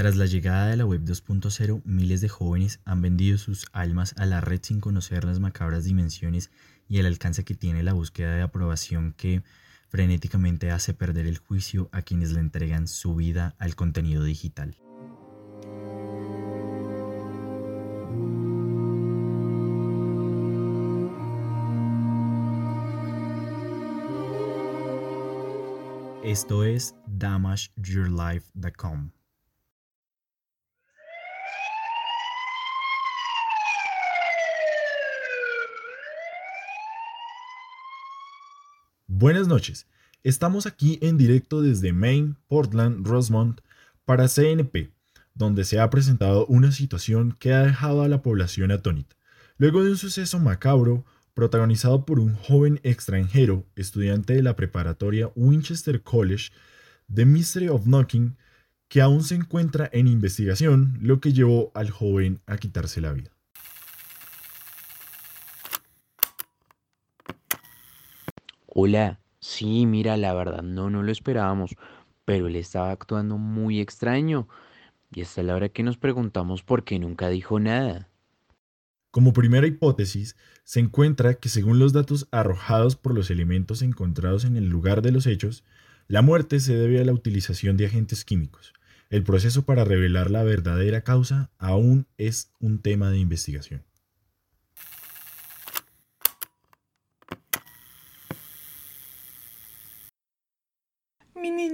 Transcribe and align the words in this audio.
Tras 0.00 0.16
la 0.16 0.24
llegada 0.24 0.68
de 0.68 0.78
la 0.78 0.86
Web 0.86 1.04
2.0, 1.04 1.82
miles 1.84 2.22
de 2.22 2.30
jóvenes 2.30 2.80
han 2.86 3.02
vendido 3.02 3.36
sus 3.36 3.66
almas 3.74 4.14
a 4.16 4.24
la 4.24 4.40
red 4.40 4.60
sin 4.62 4.80
conocer 4.80 5.24
las 5.24 5.40
macabras 5.40 5.84
dimensiones 5.84 6.50
y 6.88 7.00
el 7.00 7.04
alcance 7.04 7.44
que 7.44 7.54
tiene 7.54 7.82
la 7.82 7.92
búsqueda 7.92 8.34
de 8.34 8.40
aprobación 8.40 9.12
que 9.12 9.42
frenéticamente 9.90 10.70
hace 10.70 10.94
perder 10.94 11.26
el 11.26 11.36
juicio 11.36 11.90
a 11.92 12.00
quienes 12.00 12.32
le 12.32 12.40
entregan 12.40 12.88
su 12.88 13.14
vida 13.14 13.54
al 13.58 13.76
contenido 13.76 14.24
digital. 14.24 14.78
Esto 26.24 26.64
es 26.64 26.94
damageyourlife.com. 27.06 29.10
Buenas 39.20 39.48
noches. 39.48 39.86
Estamos 40.24 40.64
aquí 40.64 40.98
en 41.02 41.18
directo 41.18 41.60
desde 41.60 41.92
Maine, 41.92 42.36
Portland, 42.48 43.06
Rosemont 43.06 43.60
para 44.06 44.28
CNP, 44.28 44.92
donde 45.34 45.66
se 45.66 45.78
ha 45.78 45.90
presentado 45.90 46.46
una 46.46 46.72
situación 46.72 47.36
que 47.38 47.52
ha 47.52 47.64
dejado 47.64 48.00
a 48.00 48.08
la 48.08 48.22
población 48.22 48.70
atónita. 48.70 49.16
Luego 49.58 49.84
de 49.84 49.90
un 49.90 49.98
suceso 49.98 50.38
macabro 50.38 51.04
protagonizado 51.34 52.06
por 52.06 52.18
un 52.18 52.34
joven 52.34 52.80
extranjero, 52.82 53.66
estudiante 53.76 54.32
de 54.32 54.42
la 54.42 54.56
preparatoria 54.56 55.30
Winchester 55.34 56.02
College, 56.02 56.50
The 57.14 57.26
Mystery 57.26 57.68
of 57.68 57.84
Knocking, 57.84 58.38
que 58.88 59.02
aún 59.02 59.22
se 59.22 59.34
encuentra 59.34 59.90
en 59.92 60.06
investigación, 60.06 60.98
lo 61.02 61.20
que 61.20 61.34
llevó 61.34 61.72
al 61.74 61.90
joven 61.90 62.40
a 62.46 62.56
quitarse 62.56 63.02
la 63.02 63.12
vida. 63.12 63.30
Hola, 68.72 69.18
sí, 69.40 69.84
mira, 69.84 70.16
la 70.16 70.32
verdad, 70.32 70.62
no, 70.62 70.90
no 70.90 71.02
lo 71.02 71.10
esperábamos, 71.10 71.74
pero 72.24 72.46
él 72.46 72.54
estaba 72.54 72.92
actuando 72.92 73.36
muy 73.36 73.80
extraño. 73.80 74.48
Y 75.12 75.22
hasta 75.22 75.42
la 75.42 75.56
hora 75.56 75.70
que 75.70 75.82
nos 75.82 75.96
preguntamos 75.96 76.62
por 76.62 76.84
qué 76.84 77.00
nunca 77.00 77.28
dijo 77.28 77.58
nada. 77.58 78.08
Como 79.10 79.32
primera 79.32 79.66
hipótesis, 79.66 80.36
se 80.62 80.78
encuentra 80.78 81.34
que 81.34 81.48
según 81.48 81.80
los 81.80 81.92
datos 81.92 82.28
arrojados 82.30 82.94
por 82.94 83.12
los 83.12 83.28
elementos 83.32 83.82
encontrados 83.82 84.44
en 84.44 84.56
el 84.56 84.68
lugar 84.68 85.02
de 85.02 85.10
los 85.10 85.26
hechos, 85.26 85.64
la 86.06 86.22
muerte 86.22 86.60
se 86.60 86.76
debe 86.76 87.00
a 87.00 87.04
la 87.04 87.12
utilización 87.12 87.76
de 87.76 87.86
agentes 87.86 88.24
químicos. 88.24 88.72
El 89.08 89.24
proceso 89.24 89.64
para 89.64 89.84
revelar 89.84 90.30
la 90.30 90.44
verdadera 90.44 91.00
causa 91.00 91.50
aún 91.58 92.06
es 92.18 92.52
un 92.60 92.78
tema 92.78 93.10
de 93.10 93.18
investigación. 93.18 93.82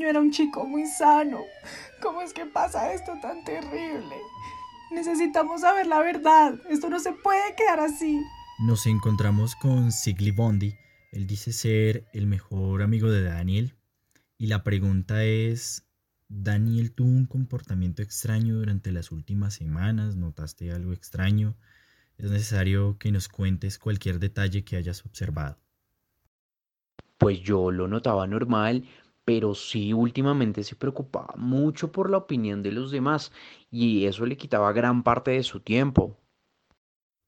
Era 0.08 0.20
un 0.20 0.30
chico 0.30 0.64
muy 0.64 0.86
sano. 0.86 1.40
¿Cómo 2.00 2.22
es 2.22 2.32
que 2.32 2.46
pasa 2.46 2.92
esto 2.92 3.14
tan 3.20 3.42
terrible? 3.42 4.14
Necesitamos 4.92 5.62
saber 5.62 5.88
la 5.88 5.98
verdad. 5.98 6.54
Esto 6.70 6.88
no 6.88 7.00
se 7.00 7.10
puede 7.12 7.56
quedar 7.56 7.80
así. 7.80 8.22
Nos 8.60 8.86
encontramos 8.86 9.56
con 9.56 9.90
Sigli 9.90 10.30
Bondi. 10.30 10.76
Él 11.10 11.26
dice 11.26 11.52
ser 11.52 12.06
el 12.12 12.28
mejor 12.28 12.82
amigo 12.82 13.10
de 13.10 13.24
Daniel. 13.24 13.74
Y 14.38 14.46
la 14.46 14.62
pregunta 14.62 15.24
es, 15.24 15.84
¿Daniel 16.28 16.92
tuvo 16.92 17.08
un 17.08 17.26
comportamiento 17.26 18.00
extraño 18.00 18.54
durante 18.54 18.92
las 18.92 19.10
últimas 19.10 19.54
semanas? 19.54 20.14
¿Notaste 20.14 20.70
algo 20.70 20.92
extraño? 20.92 21.56
Es 22.16 22.30
necesario 22.30 22.96
que 22.98 23.10
nos 23.10 23.28
cuentes 23.28 23.80
cualquier 23.80 24.20
detalle 24.20 24.64
que 24.64 24.76
hayas 24.76 25.04
observado. 25.04 25.58
Pues 27.18 27.40
yo 27.40 27.72
lo 27.72 27.88
notaba 27.88 28.26
normal, 28.28 28.86
pero 29.26 29.54
sí 29.54 29.92
últimamente 29.92 30.64
se 30.64 30.76
preocupaba 30.76 31.34
mucho 31.36 31.92
por 31.92 32.10
la 32.10 32.18
opinión 32.18 32.62
de 32.64 32.72
los 32.72 32.90
demás 32.92 33.32
y 33.70 34.06
eso 34.06 34.26
le 34.26 34.38
quitaba 34.38 34.72
gran 34.72 35.02
parte 35.04 35.32
de 35.32 35.44
su 35.44 35.60
tiempo. 35.60 36.18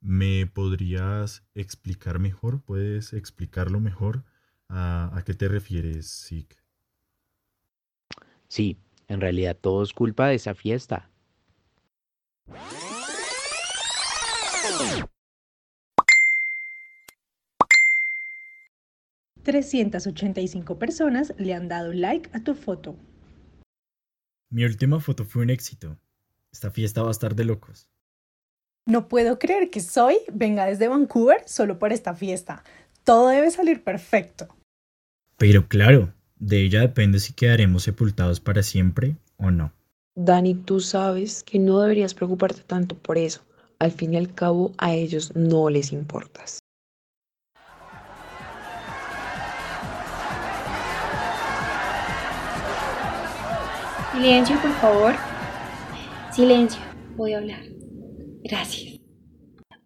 ¿Me 0.01 0.45
podrías 0.47 1.47
explicar 1.55 2.19
mejor? 2.19 2.63
¿Puedes 2.65 3.13
explicarlo 3.13 3.79
mejor? 3.79 4.25
¿A, 4.69 5.17
a 5.17 5.23
qué 5.25 5.35
te 5.35 5.47
refieres, 5.49 6.09
Sig? 6.11 6.49
Sí, 8.49 8.79
en 9.09 9.21
realidad 9.21 9.57
todo 9.61 9.83
es 9.83 9.93
culpa 9.93 10.29
de 10.29 10.35
esa 10.37 10.55
fiesta. 10.55 11.11
385 19.49 20.79
personas 20.79 21.33
le 21.39 21.55
han 21.55 21.69
dado 21.69 21.95
like 21.95 22.29
a 22.35 22.41
tu 22.41 22.55
foto. 22.55 22.97
Mi 24.51 24.67
última 24.67 25.01
foto 25.01 25.25
fue 25.25 25.43
un 25.43 25.49
éxito. 25.49 25.97
Esta 26.53 26.71
fiesta 26.71 27.01
va 27.01 27.09
a 27.09 27.13
estar 27.13 27.35
de 27.35 27.47
locos. 27.47 27.89
No 28.85 29.09
puedo 29.09 29.39
creer 29.39 29.71
que 29.71 29.81
Soy 29.81 30.19
venga 30.31 30.67
desde 30.67 30.89
Vancouver 30.89 31.45
solo 31.47 31.79
por 31.79 31.95
esta 31.95 32.13
fiesta. 32.13 32.63
Todo 33.05 33.29
debe 33.29 33.51
salir 33.51 33.83
perfecto. 33.83 34.55
Pero 35.39 35.67
claro, 35.67 36.13
de 36.39 36.65
ella 36.65 36.83
depende 36.83 37.19
si 37.19 37.33
quedaremos 37.33 37.85
sepultados 37.85 38.41
para 38.41 38.63
siempre 38.63 39.17
o 39.39 39.51
no. 39.51 39.73
Dani, 40.15 40.57
tú 40.57 40.81
sabes 40.81 41.43
que 41.43 41.59
no 41.59 41.81
deberías 41.81 42.13
preocuparte 42.13 42.61
tanto 42.67 42.99
por 42.99 43.17
eso. 43.17 43.41
Al 43.79 43.93
fin 43.93 44.13
y 44.13 44.19
al 44.19 44.35
cabo, 44.35 44.73
a 44.77 44.95
ellos 44.95 45.35
no 45.35 45.71
les 45.71 45.91
importas. 45.93 46.59
Silencio, 54.13 54.57
por 54.63 54.73
favor. 54.73 55.15
Silencio, 56.33 56.81
voy 57.15 57.35
a 57.35 57.39
hablar. 57.39 57.61
Gracias. 58.43 59.01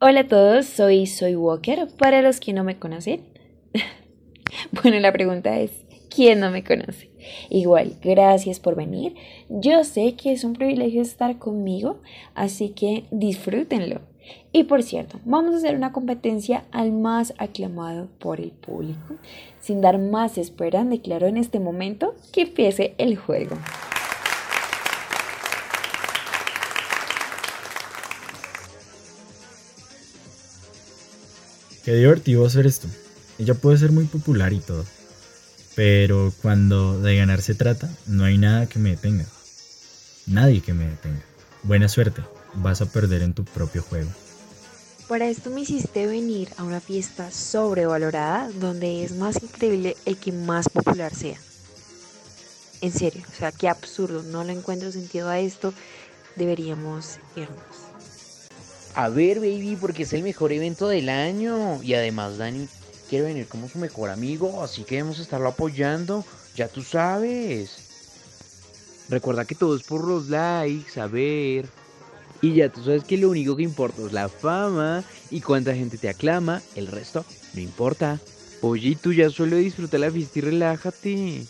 Hola 0.00 0.20
a 0.20 0.28
todos, 0.28 0.66
soy 0.66 1.06
Soy 1.06 1.34
Walker. 1.34 1.88
Para 1.98 2.22
los 2.22 2.38
que 2.38 2.52
no 2.52 2.62
me 2.62 2.78
conocen, 2.78 3.24
bueno, 4.82 5.00
la 5.00 5.12
pregunta 5.12 5.58
es, 5.58 5.72
¿quién 6.08 6.38
no 6.38 6.52
me 6.52 6.62
conoce? 6.62 7.10
Igual, 7.50 7.96
gracias 8.00 8.60
por 8.60 8.76
venir. 8.76 9.16
Yo 9.48 9.82
sé 9.82 10.14
que 10.14 10.30
es 10.30 10.44
un 10.44 10.52
privilegio 10.52 11.02
estar 11.02 11.38
conmigo, 11.38 12.00
así 12.34 12.68
que 12.68 13.04
disfrútenlo. 13.10 14.02
Y 14.52 14.64
por 14.64 14.84
cierto, 14.84 15.18
vamos 15.24 15.52
a 15.54 15.56
hacer 15.56 15.74
una 15.74 15.90
competencia 15.90 16.62
al 16.70 16.92
más 16.92 17.34
aclamado 17.38 18.08
por 18.20 18.40
el 18.40 18.52
público. 18.52 19.16
Sin 19.58 19.80
dar 19.80 19.98
más 19.98 20.38
espera, 20.38 20.84
declaro 20.84 21.26
en 21.26 21.38
este 21.38 21.58
momento 21.58 22.14
que 22.32 22.42
empiece 22.42 22.94
el 22.98 23.16
juego. 23.16 23.56
Qué 31.84 31.94
divertido 31.94 32.46
hacer 32.46 32.66
esto. 32.66 32.88
Ella 33.38 33.54
puede 33.54 33.78
ser 33.78 33.90
muy 33.90 34.04
popular 34.04 34.52
y 34.52 34.60
todo. 34.60 34.84
Pero 35.74 36.32
cuando 36.42 37.00
de 37.00 37.16
ganar 37.16 37.42
se 37.42 37.54
trata, 37.54 37.90
no 38.06 38.24
hay 38.24 38.38
nada 38.38 38.66
que 38.66 38.78
me 38.78 38.90
detenga. 38.90 39.26
Nadie 40.26 40.60
que 40.60 40.74
me 40.74 40.86
detenga. 40.86 41.22
Buena 41.62 41.88
suerte. 41.88 42.22
Vas 42.54 42.82
a 42.82 42.86
perder 42.86 43.22
en 43.22 43.32
tu 43.32 43.44
propio 43.44 43.82
juego. 43.82 44.10
Para 45.08 45.28
esto 45.28 45.50
me 45.50 45.62
hiciste 45.62 46.06
venir 46.06 46.48
a 46.56 46.62
una 46.62 46.80
fiesta 46.80 47.30
sobrevalorada 47.30 48.50
donde 48.50 49.04
es 49.04 49.12
más 49.12 49.42
increíble 49.42 49.96
el 50.06 50.16
que 50.16 50.32
más 50.32 50.68
popular 50.68 51.14
sea. 51.14 51.38
En 52.80 52.92
serio, 52.92 53.22
o 53.30 53.36
sea, 53.36 53.52
qué 53.52 53.68
absurdo, 53.68 54.22
no 54.22 54.44
le 54.44 54.52
encuentro 54.52 54.90
sentido 54.90 55.28
a 55.28 55.38
esto, 55.38 55.74
deberíamos 56.36 57.18
irnos. 57.36 57.91
A 58.94 59.08
ver, 59.08 59.40
baby, 59.40 59.76
porque 59.80 60.02
es 60.02 60.12
el 60.12 60.22
mejor 60.22 60.52
evento 60.52 60.88
del 60.88 61.08
año. 61.08 61.82
Y 61.82 61.94
además, 61.94 62.38
Dani 62.38 62.68
quiere 63.08 63.26
venir 63.26 63.48
como 63.48 63.68
su 63.68 63.78
mejor 63.78 64.10
amigo, 64.10 64.62
así 64.62 64.84
que 64.84 64.96
debemos 64.96 65.18
estarlo 65.18 65.48
apoyando. 65.48 66.24
Ya 66.56 66.68
tú 66.68 66.82
sabes. 66.82 67.78
Recuerda 69.08 69.44
que 69.44 69.54
todo 69.54 69.76
es 69.76 69.82
por 69.82 70.06
los 70.06 70.28
likes, 70.28 71.00
a 71.00 71.06
ver. 71.06 71.66
Y 72.42 72.54
ya 72.54 72.68
tú 72.68 72.82
sabes 72.82 73.04
que 73.04 73.16
lo 73.16 73.30
único 73.30 73.56
que 73.56 73.62
importa 73.62 74.02
es 74.02 74.12
la 74.12 74.28
fama 74.28 75.04
y 75.30 75.40
cuánta 75.40 75.74
gente 75.74 75.96
te 75.96 76.08
aclama, 76.08 76.60
el 76.74 76.88
resto 76.88 77.24
no 77.54 77.60
importa. 77.60 78.20
Oye, 78.60 78.96
tú 79.00 79.12
ya 79.12 79.30
solo 79.30 79.56
disfruta 79.56 79.98
la 79.98 80.10
fiesta 80.10 80.38
y 80.38 80.42
relájate. 80.42 81.42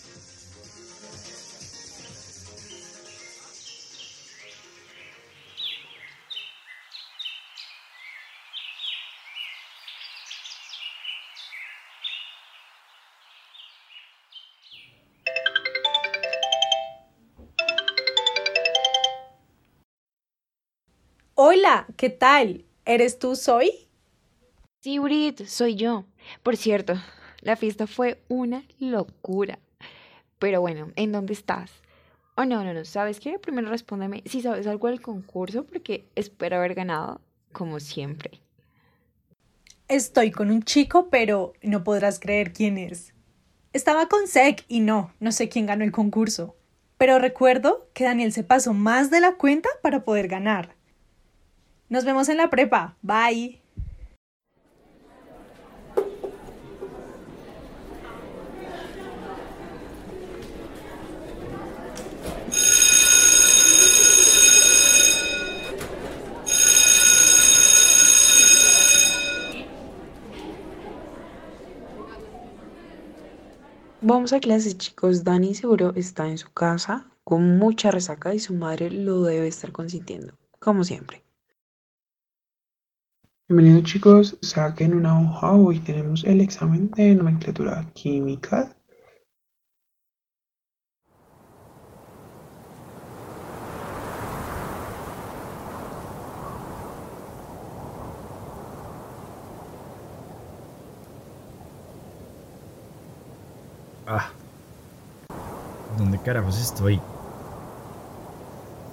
Hola, 21.45 21.89
¿qué 21.97 22.09
tal? 22.09 22.65
¿Eres 22.85 23.19
tú, 23.19 23.35
Soy? 23.35 23.73
Sí, 24.79 25.01
Brit, 25.01 25.45
soy 25.47 25.75
yo. 25.75 26.05
Por 26.45 26.57
cierto, 26.57 26.95
la 27.41 27.57
fiesta 27.57 27.89
fue 27.89 28.23
una 28.29 28.63
locura. 28.79 29.59
Pero 30.39 30.61
bueno, 30.61 30.93
¿en 30.95 31.11
dónde 31.11 31.33
estás? 31.33 31.73
Oh, 32.37 32.45
no, 32.45 32.63
no, 32.63 32.73
no, 32.73 32.85
¿sabes 32.85 33.19
qué? 33.19 33.41
Primero 33.41 33.71
respóndeme 33.71 34.23
si 34.25 34.41
sabes 34.41 34.69
algo 34.69 34.87
del 34.87 35.01
concurso, 35.01 35.65
porque 35.67 36.05
espero 36.15 36.59
haber 36.59 36.77
ganado, 36.77 37.21
como 37.51 37.81
siempre. 37.81 38.41
Estoy 39.89 40.31
con 40.31 40.49
un 40.49 40.63
chico, 40.63 41.09
pero 41.11 41.55
no 41.61 41.83
podrás 41.83 42.21
creer 42.21 42.53
quién 42.53 42.79
es. 42.79 43.15
Estaba 43.73 44.07
con 44.07 44.29
Sek 44.29 44.65
y 44.69 44.79
no, 44.79 45.13
no 45.19 45.33
sé 45.33 45.49
quién 45.49 45.67
ganó 45.67 45.83
el 45.83 45.91
concurso. 45.91 46.55
Pero 46.99 47.19
recuerdo 47.19 47.89
que 47.95 48.05
Daniel 48.05 48.33
se 48.33 48.45
pasó 48.45 48.75
más 48.75 49.11
de 49.11 49.21
la 49.21 49.35
cuenta 49.35 49.69
para 49.83 50.05
poder 50.05 50.29
ganar. 50.29 50.77
Nos 51.93 52.07
vemos 52.07 52.31
en 52.31 52.39
la 52.39 52.49
prepa. 52.49 52.97
Bye. 53.03 53.61
Vamos 74.01 74.33
a 74.33 74.41
clase, 74.41 74.79
chicos. 74.79 75.25
Dani 75.25 75.55
seguro 75.55 75.93
está 75.95 76.27
en 76.27 76.39
su 76.39 76.51
casa 76.55 77.11
con 77.23 77.59
mucha 77.59 77.91
resaca 77.91 78.35
y 78.35 78.39
su 78.39 78.55
madre 78.55 78.91
lo 78.91 79.25
debe 79.25 79.47
estar 79.47 79.73
consintiendo, 79.73 80.39
como 80.59 80.85
siempre. 80.85 81.23
Bienvenidos 83.55 83.85
chicos, 83.85 84.39
saquen 84.41 84.95
una 84.95 85.21
hoja. 85.21 85.53
Hoy 85.53 85.79
tenemos 85.81 86.25
el 86.25 86.41
examen 86.41 86.91
de 86.93 87.15
nomenclatura 87.15 87.85
química. 87.93 88.75
Ah. 104.07 104.31
¿Dónde 105.99 106.19
carajos 106.23 106.59
estoy? 106.59 106.99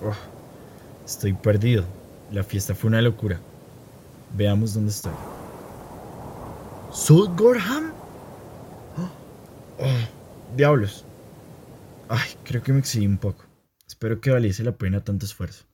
Oh, 0.03 0.11
estoy 1.05 1.31
perdido. 1.31 1.85
La 2.29 2.43
fiesta 2.43 2.75
fue 2.75 2.89
una 2.89 3.01
locura. 3.01 3.39
Veamos 4.33 4.73
dónde 4.73 4.91
estoy. 4.91 5.13
¿Sud 6.91 7.29
Gorham? 7.37 7.91
Oh, 8.97 9.83
oh, 9.83 10.55
diablos. 10.55 11.05
Ay, 12.07 12.29
creo 12.43 12.63
que 12.63 12.73
me 12.73 12.79
excedí 12.79 13.05
un 13.05 13.17
poco. 13.17 13.43
Espero 13.87 14.19
que 14.19 14.31
valiese 14.31 14.63
la 14.63 14.71
pena 14.71 15.03
tanto 15.03 15.25
esfuerzo. 15.25 15.65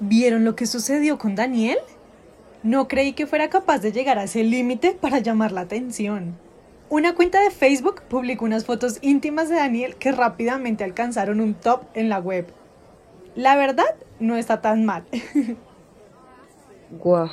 ¿Vieron 0.00 0.44
lo 0.44 0.56
que 0.56 0.66
sucedió 0.66 1.16
con 1.16 1.34
Daniel? 1.34 1.78
No 2.62 2.88
creí 2.88 3.12
que 3.12 3.26
fuera 3.26 3.50
capaz 3.50 3.78
de 3.78 3.92
llegar 3.92 4.18
a 4.18 4.24
ese 4.24 4.42
límite 4.42 4.92
para 5.00 5.20
llamar 5.20 5.52
la 5.52 5.62
atención. 5.62 6.36
Una 6.92 7.14
cuenta 7.14 7.42
de 7.42 7.50
Facebook 7.50 8.02
publicó 8.02 8.44
unas 8.44 8.66
fotos 8.66 8.98
íntimas 9.00 9.48
de 9.48 9.54
Daniel 9.54 9.96
que 9.96 10.12
rápidamente 10.12 10.84
alcanzaron 10.84 11.40
un 11.40 11.54
top 11.54 11.84
en 11.94 12.10
la 12.10 12.18
web. 12.18 12.52
La 13.34 13.56
verdad, 13.56 13.94
no 14.20 14.36
está 14.36 14.60
tan 14.60 14.84
mal. 14.84 15.02
Guau, 16.90 17.30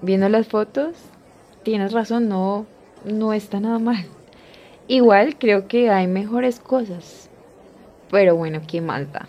viendo 0.00 0.30
las 0.30 0.48
fotos, 0.48 0.96
tienes 1.64 1.92
razón, 1.92 2.30
no, 2.30 2.64
no 3.04 3.34
está 3.34 3.60
nada 3.60 3.78
mal. 3.78 4.06
Igual 4.88 5.36
creo 5.36 5.68
que 5.68 5.90
hay 5.90 6.06
mejores 6.06 6.58
cosas. 6.58 7.28
Pero 8.10 8.36
bueno, 8.36 8.62
qué 8.66 8.80
malta. 8.80 9.28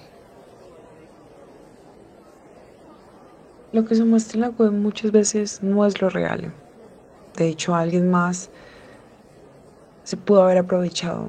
Lo 3.74 3.84
que 3.84 3.96
se 3.96 4.06
muestra 4.06 4.36
en 4.36 4.42
la 4.44 4.50
web 4.52 4.72
muchas 4.72 5.12
veces 5.12 5.62
no 5.62 5.86
es 5.86 6.02
lo 6.02 6.10
real. 6.10 6.54
De 7.36 7.50
hecho, 7.50 7.76
alguien 7.76 8.10
más 8.10 8.50
se 10.06 10.16
pudo 10.16 10.44
haber 10.44 10.60
aprovechado. 10.60 11.28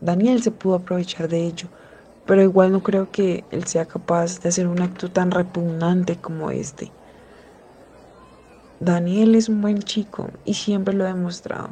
Daniel 0.00 0.40
se 0.40 0.52
pudo 0.52 0.76
aprovechar 0.76 1.28
de 1.28 1.44
ello, 1.44 1.66
pero 2.26 2.40
igual 2.42 2.70
no 2.70 2.84
creo 2.84 3.10
que 3.10 3.42
él 3.50 3.64
sea 3.64 3.86
capaz 3.86 4.40
de 4.40 4.50
hacer 4.50 4.68
un 4.68 4.80
acto 4.80 5.10
tan 5.10 5.32
repugnante 5.32 6.14
como 6.14 6.52
este. 6.52 6.92
Daniel 8.78 9.34
es 9.34 9.48
un 9.48 9.60
buen 9.60 9.82
chico 9.82 10.28
y 10.44 10.54
siempre 10.54 10.94
lo 10.94 11.02
ha 11.04 11.08
demostrado. 11.08 11.70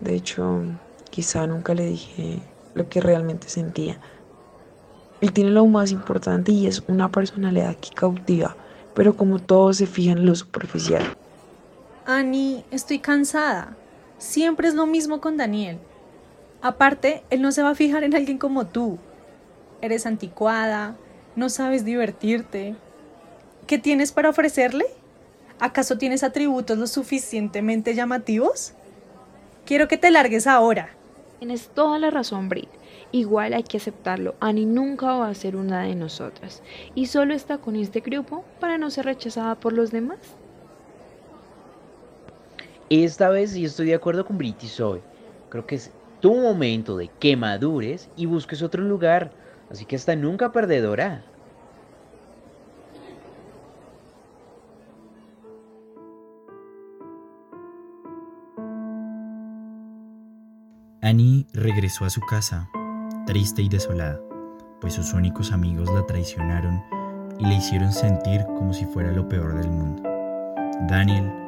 De 0.00 0.14
hecho, 0.14 0.60
quizá 1.08 1.46
nunca 1.46 1.72
le 1.72 1.86
dije 1.86 2.42
lo 2.74 2.90
que 2.90 3.00
realmente 3.00 3.48
sentía. 3.48 3.98
Él 5.22 5.32
tiene 5.32 5.50
lo 5.50 5.64
más 5.64 5.92
importante 5.92 6.52
y 6.52 6.66
es 6.66 6.82
una 6.86 7.10
personalidad 7.10 7.76
que 7.76 7.88
cautiva 7.94 8.54
pero 8.94 9.16
como 9.16 9.40
todos 9.40 9.76
se 9.78 9.86
fijan 9.86 10.18
en 10.18 10.26
lo 10.26 10.34
superficial. 10.34 11.02
Annie, 12.06 12.64
estoy 12.70 13.00
cansada. 13.00 13.76
Siempre 14.24 14.68
es 14.68 14.74
lo 14.74 14.86
mismo 14.86 15.20
con 15.20 15.36
Daniel. 15.36 15.78
Aparte, 16.62 17.22
él 17.28 17.42
no 17.42 17.52
se 17.52 17.62
va 17.62 17.70
a 17.70 17.74
fijar 17.74 18.04
en 18.04 18.14
alguien 18.16 18.38
como 18.38 18.66
tú. 18.66 18.96
Eres 19.82 20.06
anticuada, 20.06 20.96
no 21.36 21.50
sabes 21.50 21.84
divertirte. 21.84 22.74
¿Qué 23.66 23.76
tienes 23.76 24.12
para 24.12 24.30
ofrecerle? 24.30 24.86
¿Acaso 25.60 25.98
tienes 25.98 26.24
atributos 26.24 26.78
lo 26.78 26.86
suficientemente 26.86 27.94
llamativos? 27.94 28.72
Quiero 29.66 29.88
que 29.88 29.98
te 29.98 30.10
largues 30.10 30.46
ahora. 30.46 30.88
Tienes 31.38 31.68
toda 31.68 31.98
la 31.98 32.08
razón, 32.08 32.48
Brit. 32.48 32.70
Igual 33.12 33.52
hay 33.52 33.62
que 33.62 33.76
aceptarlo. 33.76 34.36
Annie 34.40 34.64
nunca 34.64 35.18
va 35.18 35.28
a 35.28 35.34
ser 35.34 35.54
una 35.54 35.82
de 35.82 35.96
nosotras. 35.96 36.62
Y 36.94 37.06
solo 37.06 37.34
está 37.34 37.58
con 37.58 37.76
este 37.76 38.00
grupo 38.00 38.42
para 38.58 38.78
no 38.78 38.88
ser 38.88 39.04
rechazada 39.04 39.56
por 39.56 39.74
los 39.74 39.90
demás. 39.90 40.18
Esta 43.02 43.28
vez 43.28 43.50
sí 43.50 43.64
estoy 43.64 43.86
de 43.86 43.94
acuerdo 43.96 44.24
con 44.24 44.38
Brit 44.38 44.62
y 44.62 44.68
Zoe. 44.68 45.02
Creo 45.48 45.66
que 45.66 45.74
es 45.74 45.90
tu 46.20 46.32
momento 46.32 46.96
de 46.96 47.08
que 47.18 47.36
madures 47.36 48.08
y 48.14 48.26
busques 48.26 48.62
otro 48.62 48.84
lugar. 48.84 49.32
Así 49.68 49.84
que 49.84 49.96
hasta 49.96 50.14
nunca 50.14 50.52
perdedora. 50.52 51.24
Annie 61.02 61.48
regresó 61.52 62.04
a 62.04 62.10
su 62.10 62.20
casa 62.20 62.70
triste 63.26 63.60
y 63.60 63.68
desolada, 63.68 64.20
pues 64.80 64.94
sus 64.94 65.12
únicos 65.14 65.50
amigos 65.50 65.92
la 65.92 66.06
traicionaron 66.06 66.80
y 67.40 67.46
le 67.46 67.56
hicieron 67.56 67.92
sentir 67.92 68.44
como 68.44 68.72
si 68.72 68.84
fuera 68.84 69.10
lo 69.10 69.28
peor 69.28 69.56
del 69.56 69.70
mundo. 69.70 70.02
Daniel, 70.88 71.43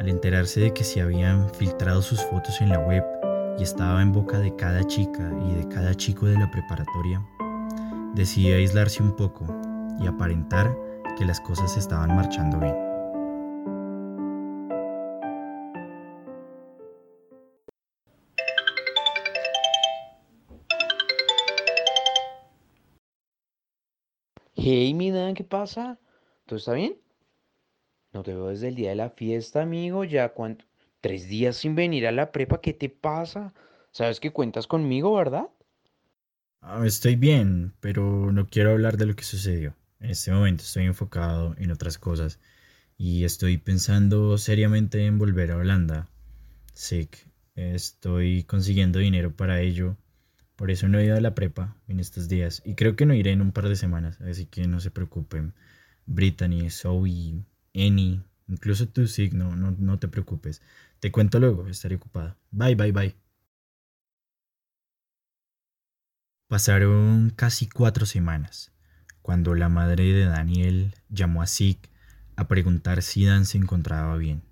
al 0.00 0.08
enterarse 0.08 0.60
de 0.60 0.72
que 0.72 0.82
se 0.82 1.02
habían 1.02 1.52
filtrado 1.52 2.00
sus 2.00 2.24
fotos 2.24 2.62
en 2.62 2.70
la 2.70 2.78
web 2.78 3.04
y 3.58 3.62
estaba 3.62 4.00
en 4.00 4.12
boca 4.12 4.38
de 4.38 4.56
cada 4.56 4.82
chica 4.84 5.30
y 5.46 5.54
de 5.54 5.68
cada 5.68 5.94
chico 5.94 6.24
de 6.24 6.38
la 6.38 6.50
preparatoria, 6.50 7.22
decidió 8.14 8.56
aislarse 8.56 9.02
un 9.02 9.14
poco 9.14 9.44
y 10.00 10.06
aparentar 10.06 10.74
que 11.18 11.26
las 11.26 11.38
cosas 11.42 11.76
estaban 11.76 12.16
marchando 12.16 12.58
bien. 12.58 12.74
Hey, 24.54 24.94
mi 24.94 25.12
¿qué 25.34 25.44
pasa? 25.44 25.98
¿Todo 26.46 26.56
está 26.56 26.72
bien? 26.72 26.96
No 28.12 28.22
te 28.22 28.34
veo 28.34 28.48
desde 28.48 28.68
el 28.68 28.74
día 28.74 28.90
de 28.90 28.96
la 28.96 29.10
fiesta, 29.10 29.62
amigo. 29.62 30.04
Ya 30.04 30.30
cuánto. 30.30 30.64
Tres 31.00 31.28
días 31.28 31.56
sin 31.56 31.74
venir 31.74 32.06
a 32.06 32.12
la 32.12 32.30
prepa, 32.32 32.60
¿qué 32.60 32.74
te 32.74 32.88
pasa? 32.88 33.54
Sabes 33.90 34.20
que 34.20 34.32
cuentas 34.32 34.66
conmigo, 34.66 35.14
¿verdad? 35.14 35.48
Ah, 36.60 36.82
estoy 36.84 37.16
bien, 37.16 37.72
pero 37.80 38.32
no 38.32 38.46
quiero 38.46 38.72
hablar 38.72 38.96
de 38.96 39.06
lo 39.06 39.16
que 39.16 39.24
sucedió. 39.24 39.74
En 39.98 40.10
este 40.10 40.30
momento 40.30 40.62
estoy 40.62 40.84
enfocado 40.84 41.54
en 41.58 41.70
otras 41.70 41.98
cosas 41.98 42.38
y 42.98 43.24
estoy 43.24 43.56
pensando 43.56 44.36
seriamente 44.36 45.06
en 45.06 45.18
volver 45.18 45.52
a 45.52 45.56
Holanda. 45.56 46.08
Sí, 46.74 47.08
estoy 47.54 48.44
consiguiendo 48.44 48.98
dinero 48.98 49.34
para 49.34 49.60
ello 49.60 49.96
por 50.60 50.70
eso 50.70 50.88
no 50.88 50.98
he 50.98 51.06
ido 51.06 51.16
a 51.16 51.22
la 51.22 51.34
prepa 51.34 51.74
en 51.88 52.00
estos 52.00 52.28
días 52.28 52.60
y 52.66 52.74
creo 52.74 52.94
que 52.94 53.06
no 53.06 53.14
iré 53.14 53.32
en 53.32 53.40
un 53.40 53.50
par 53.50 53.66
de 53.66 53.76
semanas, 53.76 54.20
así 54.20 54.44
que 54.44 54.66
no 54.66 54.78
se 54.78 54.90
preocupen. 54.90 55.54
Brittany, 56.04 56.68
Zoe, 56.68 57.46
Annie, 57.74 58.22
Incluso 58.50 58.88
tu 58.88 59.06
signo, 59.06 59.54
no, 59.54 59.70
no 59.78 59.98
te 60.00 60.08
preocupes. 60.08 60.60
Te 60.98 61.12
cuento 61.12 61.38
luego, 61.38 61.68
estaré 61.68 61.94
ocupado. 61.94 62.36
Bye, 62.50 62.74
bye, 62.74 62.90
bye. 62.90 63.16
Pasaron 66.48 67.30
casi 67.30 67.68
cuatro 67.68 68.06
semanas 68.06 68.72
cuando 69.22 69.54
la 69.54 69.68
madre 69.68 70.12
de 70.12 70.24
Daniel 70.24 70.96
llamó 71.08 71.42
a 71.42 71.46
Zeke 71.46 71.88
a 72.34 72.48
preguntar 72.48 73.02
si 73.02 73.24
Dan 73.24 73.46
se 73.46 73.56
encontraba 73.56 74.16
bien, 74.16 74.42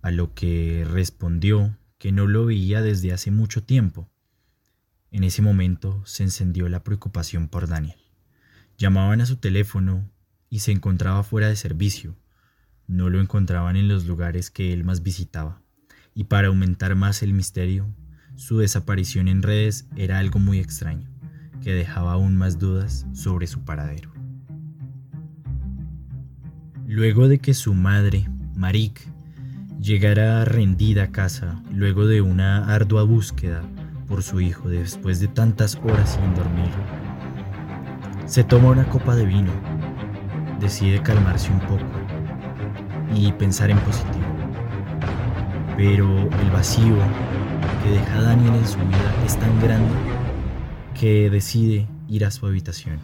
a 0.00 0.10
lo 0.10 0.32
que 0.32 0.86
respondió 0.90 1.76
que 1.98 2.12
no 2.12 2.26
lo 2.26 2.46
veía 2.46 2.80
desde 2.80 3.12
hace 3.12 3.30
mucho 3.30 3.62
tiempo. 3.64 4.08
En 5.10 5.24
ese 5.24 5.42
momento 5.42 6.02
se 6.06 6.22
encendió 6.22 6.70
la 6.70 6.82
preocupación 6.82 7.48
por 7.48 7.68
Daniel. 7.68 7.98
Llamaban 8.78 9.20
a 9.20 9.26
su 9.26 9.36
teléfono 9.36 10.08
y 10.48 10.60
se 10.60 10.72
encontraba 10.72 11.22
fuera 11.22 11.48
de 11.48 11.56
servicio. 11.56 12.16
No 12.88 13.10
lo 13.10 13.20
encontraban 13.20 13.76
en 13.76 13.88
los 13.88 14.06
lugares 14.06 14.50
que 14.50 14.72
él 14.72 14.84
más 14.84 15.02
visitaba. 15.02 15.60
Y 16.14 16.24
para 16.24 16.48
aumentar 16.48 16.94
más 16.94 17.22
el 17.22 17.32
misterio, 17.32 17.92
su 18.36 18.58
desaparición 18.58 19.26
en 19.28 19.42
redes 19.42 19.88
era 19.96 20.18
algo 20.18 20.38
muy 20.38 20.60
extraño 20.60 21.10
que 21.62 21.72
dejaba 21.72 22.12
aún 22.12 22.36
más 22.36 22.58
dudas 22.58 23.06
sobre 23.12 23.48
su 23.48 23.64
paradero. 23.64 24.12
Luego 26.86 27.26
de 27.26 27.38
que 27.38 27.54
su 27.54 27.74
madre, 27.74 28.28
Marik, 28.54 29.00
llegara 29.80 30.44
rendida 30.44 31.04
a 31.04 31.12
casa 31.12 31.60
luego 31.72 32.06
de 32.06 32.20
una 32.20 32.72
ardua 32.72 33.02
búsqueda 33.02 33.62
por 34.06 34.22
su 34.22 34.40
hijo 34.40 34.68
después 34.68 35.18
de 35.18 35.26
tantas 35.26 35.74
horas 35.82 36.14
sin 36.14 36.34
dormir, 36.36 36.70
se 38.26 38.44
toma 38.44 38.70
una 38.70 38.88
copa 38.88 39.16
de 39.16 39.26
vino, 39.26 39.52
decide 40.60 41.02
calmarse 41.02 41.50
un 41.50 41.60
poco 41.60 42.05
y 43.14 43.32
pensar 43.32 43.70
en 43.70 43.78
positivo. 43.80 44.24
Pero 45.76 46.08
el 46.08 46.50
vacío 46.50 46.96
que 47.82 47.90
deja 47.90 48.20
Daniel 48.22 48.54
en 48.54 48.66
su 48.66 48.78
vida 48.78 49.14
es 49.24 49.36
tan 49.38 49.60
grande 49.60 49.94
que 50.98 51.30
decide 51.30 51.86
ir 52.08 52.24
a 52.24 52.30
su 52.30 52.46
habitación. 52.46 52.98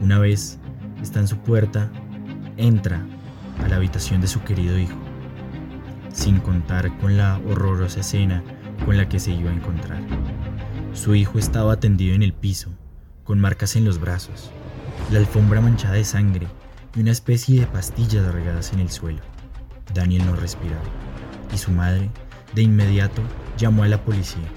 Una 0.00 0.18
vez 0.18 0.58
está 1.02 1.20
en 1.20 1.28
su 1.28 1.38
puerta, 1.38 1.90
entra 2.56 3.04
a 3.62 3.68
la 3.68 3.76
habitación 3.76 4.20
de 4.20 4.28
su 4.28 4.42
querido 4.42 4.78
hijo, 4.78 4.98
sin 6.12 6.38
contar 6.38 6.96
con 6.98 7.16
la 7.16 7.40
horrorosa 7.48 8.00
escena 8.00 8.42
con 8.84 8.96
la 8.96 9.08
que 9.08 9.18
se 9.18 9.32
iba 9.32 9.50
a 9.50 9.54
encontrar. 9.54 10.00
Su 10.92 11.14
hijo 11.14 11.38
estaba 11.38 11.80
tendido 11.80 12.14
en 12.14 12.22
el 12.22 12.32
piso, 12.32 12.70
con 13.24 13.40
marcas 13.40 13.74
en 13.76 13.84
los 13.84 13.98
brazos, 13.98 14.50
la 15.10 15.18
alfombra 15.18 15.60
manchada 15.60 15.94
de 15.94 16.04
sangre 16.04 16.46
y 16.94 17.00
una 17.00 17.10
especie 17.10 17.60
de 17.60 17.66
pastillas 17.66 18.32
regadas 18.32 18.72
en 18.72 18.80
el 18.80 18.90
suelo. 18.90 19.20
Daniel 19.92 20.26
no 20.26 20.36
respiraba 20.36 20.82
y 21.52 21.58
su 21.58 21.70
madre, 21.70 22.10
de 22.54 22.62
inmediato, 22.62 23.22
llamó 23.56 23.84
a 23.84 23.88
la 23.88 24.02
policía. 24.02 24.48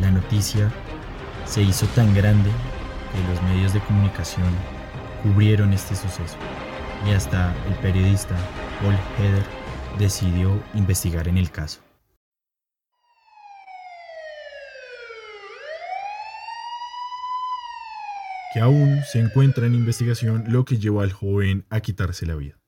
La 0.00 0.10
noticia 0.10 0.70
se 1.46 1.62
hizo 1.62 1.86
tan 1.88 2.14
grande 2.14 2.50
que 3.12 3.32
los 3.32 3.42
medios 3.42 3.72
de 3.72 3.80
comunicación 3.80 4.48
cubrieron 5.22 5.72
este 5.72 5.94
suceso 5.94 6.36
y 7.06 7.10
hasta 7.10 7.54
el 7.68 7.74
periodista 7.76 8.34
Paul 8.80 8.94
Heder 9.18 9.44
decidió 9.98 10.60
investigar 10.74 11.28
en 11.28 11.38
el 11.38 11.50
caso. 11.50 11.85
Aún 18.60 19.02
se 19.04 19.20
encuentra 19.20 19.66
en 19.66 19.74
investigación 19.74 20.44
lo 20.48 20.64
que 20.64 20.78
llevó 20.78 21.02
al 21.02 21.12
joven 21.12 21.66
a 21.68 21.80
quitarse 21.80 22.24
la 22.24 22.36
vida. 22.36 22.58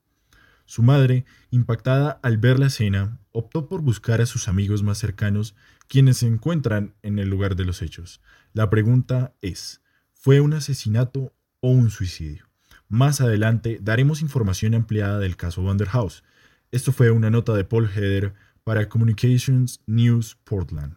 Su 0.66 0.82
madre, 0.82 1.24
impactada 1.50 2.20
al 2.22 2.36
ver 2.36 2.58
la 2.58 2.66
escena, 2.66 3.18
optó 3.32 3.68
por 3.68 3.80
buscar 3.80 4.20
a 4.20 4.26
sus 4.26 4.48
amigos 4.48 4.82
más 4.82 4.98
cercanos 4.98 5.56
quienes 5.86 6.18
se 6.18 6.26
encuentran 6.26 6.94
en 7.02 7.18
el 7.18 7.30
lugar 7.30 7.56
de 7.56 7.64
los 7.64 7.80
hechos. 7.80 8.20
La 8.52 8.68
pregunta 8.68 9.34
es, 9.40 9.80
¿fue 10.12 10.42
un 10.42 10.52
asesinato 10.52 11.32
o 11.60 11.70
un 11.70 11.90
suicidio? 11.90 12.50
Más 12.88 13.22
adelante 13.22 13.78
daremos 13.80 14.20
información 14.20 14.74
ampliada 14.74 15.18
del 15.18 15.36
caso 15.36 15.62
Vanderhouse. 15.62 16.22
Esto 16.70 16.92
fue 16.92 17.10
una 17.10 17.30
nota 17.30 17.54
de 17.54 17.64
Paul 17.64 17.88
Heder 17.88 18.34
para 18.62 18.90
Communications 18.90 19.80
News 19.86 20.36
Portland. 20.44 20.96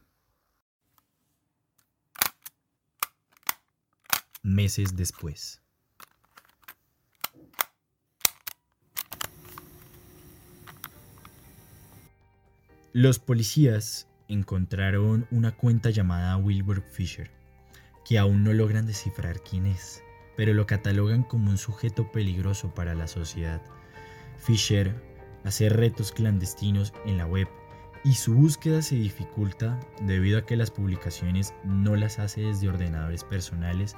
Meses 4.43 4.95
después. 4.95 5.61
Los 12.93 13.19
policías 13.19 14.07
encontraron 14.27 15.27
una 15.29 15.51
cuenta 15.51 15.91
llamada 15.91 16.35
Wilbur 16.37 16.81
Fisher, 16.81 17.29
que 18.03 18.17
aún 18.17 18.43
no 18.43 18.51
logran 18.51 18.87
descifrar 18.87 19.41
quién 19.41 19.67
es, 19.67 20.01
pero 20.35 20.53
lo 20.53 20.65
catalogan 20.65 21.23
como 21.23 21.51
un 21.51 21.57
sujeto 21.57 22.11
peligroso 22.11 22.73
para 22.73 22.95
la 22.95 23.07
sociedad. 23.07 23.61
Fisher 24.37 24.95
hace 25.43 25.69
retos 25.69 26.11
clandestinos 26.11 26.93
en 27.05 27.17
la 27.17 27.27
web 27.27 27.47
y 28.03 28.15
su 28.15 28.33
búsqueda 28.33 28.81
se 28.81 28.95
dificulta 28.95 29.79
debido 30.01 30.39
a 30.39 30.45
que 30.45 30.55
las 30.55 30.71
publicaciones 30.71 31.53
no 31.63 31.95
las 31.95 32.19
hace 32.19 32.41
desde 32.41 32.69
ordenadores 32.69 33.23
personales, 33.23 33.95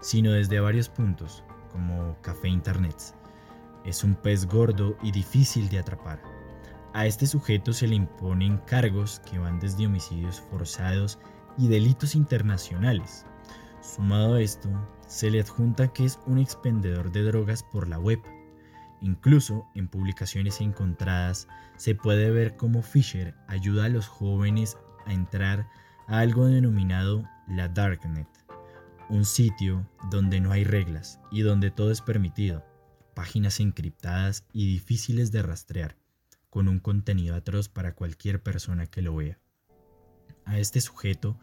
sino 0.00 0.32
desde 0.32 0.60
varios 0.60 0.88
puntos, 0.88 1.42
como 1.72 2.16
café 2.22 2.48
internet. 2.48 2.96
Es 3.84 4.02
un 4.02 4.14
pez 4.14 4.46
gordo 4.46 4.96
y 5.02 5.12
difícil 5.12 5.68
de 5.68 5.78
atrapar. 5.78 6.20
A 6.92 7.06
este 7.06 7.26
sujeto 7.26 7.72
se 7.72 7.86
le 7.86 7.94
imponen 7.94 8.58
cargos 8.66 9.20
que 9.30 9.38
van 9.38 9.60
desde 9.60 9.86
homicidios 9.86 10.40
forzados 10.40 11.18
y 11.58 11.68
delitos 11.68 12.14
internacionales. 12.14 13.26
Sumado 13.82 14.34
a 14.34 14.40
esto, 14.40 14.68
se 15.06 15.30
le 15.30 15.40
adjunta 15.40 15.88
que 15.88 16.04
es 16.04 16.18
un 16.26 16.38
expendedor 16.38 17.12
de 17.12 17.22
drogas 17.22 17.62
por 17.62 17.86
la 17.88 17.98
web. 17.98 18.20
Incluso 19.00 19.66
en 19.74 19.88
publicaciones 19.88 20.60
encontradas 20.60 21.48
se 21.76 21.94
puede 21.94 22.30
ver 22.30 22.56
cómo 22.56 22.82
Fisher 22.82 23.34
ayuda 23.46 23.84
a 23.84 23.90
los 23.90 24.08
jóvenes 24.08 24.78
a 25.04 25.12
entrar 25.12 25.68
a 26.06 26.20
algo 26.20 26.46
denominado 26.46 27.28
la 27.46 27.68
Darknet, 27.68 28.26
un 29.08 29.24
sitio 29.24 29.88
donde 30.10 30.40
no 30.40 30.52
hay 30.52 30.64
reglas 30.64 31.20
y 31.30 31.42
donde 31.42 31.70
todo 31.70 31.90
es 31.90 32.00
permitido, 32.00 32.64
páginas 33.14 33.60
encriptadas 33.60 34.44
y 34.52 34.66
difíciles 34.66 35.32
de 35.32 35.42
rastrear 35.42 35.96
con 36.50 36.68
un 36.68 36.78
contenido 36.78 37.34
atroz 37.34 37.68
para 37.68 37.94
cualquier 37.94 38.42
persona 38.42 38.86
que 38.86 39.02
lo 39.02 39.14
vea. 39.14 39.38
A 40.44 40.58
este 40.58 40.80
sujeto 40.80 41.38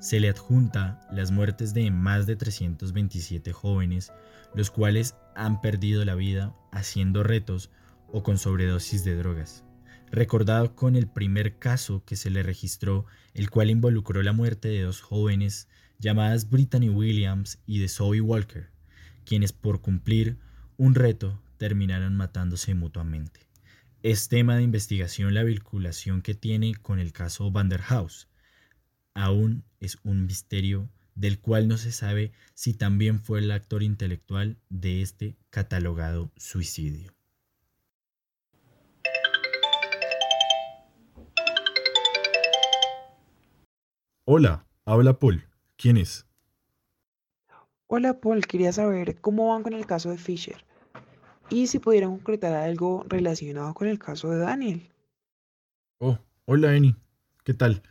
se 0.00 0.20
le 0.20 0.28
adjunta 0.28 1.00
las 1.10 1.30
muertes 1.30 1.74
de 1.74 1.90
más 1.90 2.26
de 2.26 2.36
327 2.36 3.52
jóvenes, 3.52 4.12
los 4.54 4.70
cuales 4.70 5.14
han 5.34 5.60
perdido 5.60 6.04
la 6.04 6.14
vida 6.14 6.54
haciendo 6.72 7.22
retos 7.22 7.70
o 8.08 8.22
con 8.22 8.38
sobredosis 8.38 9.04
de 9.04 9.16
drogas. 9.16 9.64
Recordado 10.10 10.74
con 10.74 10.96
el 10.96 11.08
primer 11.08 11.58
caso 11.58 12.04
que 12.04 12.16
se 12.16 12.30
le 12.30 12.42
registró, 12.42 13.06
el 13.34 13.50
cual 13.50 13.70
involucró 13.70 14.22
la 14.22 14.32
muerte 14.32 14.68
de 14.68 14.82
dos 14.82 15.00
jóvenes 15.00 15.68
llamadas 15.98 16.48
Brittany 16.48 16.88
Williams 16.88 17.58
y 17.66 17.80
de 17.80 17.88
Zoe 17.88 18.20
Walker, 18.20 18.70
quienes 19.24 19.52
por 19.52 19.80
cumplir 19.80 20.38
un 20.76 20.94
reto 20.94 21.42
terminaron 21.56 22.14
matándose 22.16 22.74
mutuamente. 22.74 23.48
Es 24.02 24.28
tema 24.28 24.56
de 24.56 24.62
investigación 24.62 25.34
la 25.34 25.42
vinculación 25.42 26.22
que 26.22 26.34
tiene 26.34 26.76
con 26.76 27.00
el 27.00 27.12
caso 27.12 27.50
Vanderhouse. 27.50 28.28
Aún 29.14 29.64
es 29.80 29.98
un 30.04 30.26
misterio 30.26 30.88
del 31.16 31.40
cual 31.40 31.66
no 31.66 31.76
se 31.78 31.90
sabe 31.90 32.30
si 32.54 32.74
también 32.74 33.18
fue 33.18 33.40
el 33.40 33.50
actor 33.50 33.82
intelectual 33.82 34.56
de 34.68 35.02
este 35.02 35.36
catalogado 35.50 36.30
suicidio. 36.36 37.12
Hola, 44.24 44.64
habla 44.84 45.18
Paul. 45.18 45.47
¿Quién 45.78 45.96
es? 45.96 46.26
Hola 47.86 48.20
Paul, 48.20 48.44
quería 48.44 48.72
saber 48.72 49.20
cómo 49.20 49.50
van 49.50 49.62
con 49.62 49.74
el 49.74 49.86
caso 49.86 50.10
de 50.10 50.18
Fisher 50.18 50.56
y 51.50 51.68
si 51.68 51.78
pudieran 51.78 52.10
concretar 52.10 52.52
algo 52.52 53.06
relacionado 53.08 53.72
con 53.74 53.86
el 53.86 54.00
caso 54.00 54.28
de 54.30 54.38
Daniel. 54.38 54.90
Oh, 55.98 56.18
hola 56.46 56.74
Eni, 56.74 56.96
¿qué 57.44 57.54
tal? 57.54 57.84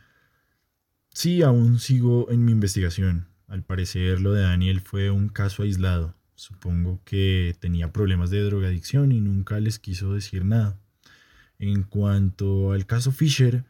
Sí, 1.08 1.42
aún 1.42 1.78
sigo 1.78 2.30
en 2.30 2.44
mi 2.44 2.52
investigación. 2.52 3.28
Al 3.46 3.62
parecer 3.62 4.20
lo 4.20 4.34
de 4.34 4.42
Daniel 4.42 4.82
fue 4.82 5.10
un 5.10 5.30
caso 5.30 5.62
aislado. 5.62 6.14
Supongo 6.34 7.00
que 7.06 7.56
tenía 7.58 7.90
problemas 7.90 8.28
de 8.28 8.42
drogadicción 8.42 9.12
y 9.12 9.22
nunca 9.22 9.58
les 9.60 9.78
quiso 9.78 10.12
decir 10.12 10.44
nada. 10.44 10.78
En 11.58 11.84
cuanto 11.84 12.72
al 12.72 12.84
caso 12.84 13.12
Fisher, 13.12 13.64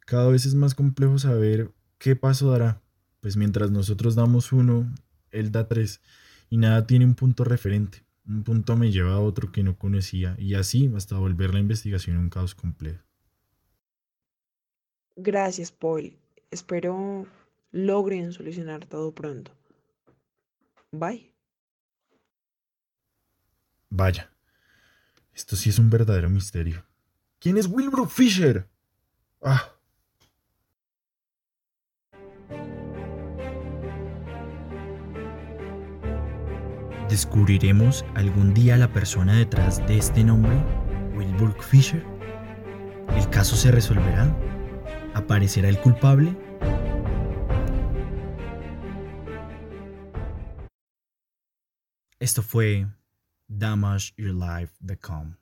cada 0.00 0.28
vez 0.28 0.44
es 0.44 0.54
más 0.54 0.74
complejo 0.74 1.18
saber 1.18 1.72
qué 1.96 2.14
paso 2.14 2.50
dará, 2.50 2.83
pues 3.24 3.38
mientras 3.38 3.70
nosotros 3.70 4.16
damos 4.16 4.52
uno, 4.52 4.86
él 5.30 5.50
da 5.50 5.66
tres 5.66 6.02
y 6.50 6.58
nada 6.58 6.86
tiene 6.86 7.06
un 7.06 7.14
punto 7.14 7.42
referente. 7.42 8.04
Un 8.26 8.44
punto 8.44 8.76
me 8.76 8.92
lleva 8.92 9.14
a 9.14 9.18
otro 9.18 9.50
que 9.50 9.62
no 9.62 9.78
conocía 9.78 10.36
y 10.38 10.56
así 10.56 10.92
hasta 10.94 11.16
volver 11.16 11.54
la 11.54 11.60
investigación 11.60 12.18
un 12.18 12.28
caos 12.28 12.54
complejo. 12.54 13.02
Gracias, 15.16 15.72
Paul. 15.72 16.18
Espero 16.50 17.26
logren 17.72 18.34
solucionar 18.34 18.84
todo 18.84 19.14
pronto. 19.14 19.52
Bye. 20.92 21.32
Vaya, 23.88 24.30
esto 25.32 25.56
sí 25.56 25.70
es 25.70 25.78
un 25.78 25.88
verdadero 25.88 26.28
misterio. 26.28 26.84
¿Quién 27.38 27.56
es 27.56 27.68
Wilbur 27.68 28.06
Fisher? 28.06 28.68
Ah. 29.40 29.73
¿Descubriremos 37.14 38.04
algún 38.16 38.54
día 38.54 38.76
la 38.76 38.92
persona 38.92 39.34
detrás 39.38 39.78
de 39.86 39.98
este 39.98 40.24
nombre, 40.24 40.56
Wilbur 41.14 41.62
Fisher? 41.62 42.04
¿El 43.16 43.30
caso 43.30 43.54
se 43.54 43.70
resolverá? 43.70 44.36
¿Aparecerá 45.14 45.68
el 45.68 45.78
culpable? 45.78 46.36
Esto 52.18 52.42
fue 52.42 52.88
damageyourlife.com. 53.46 55.36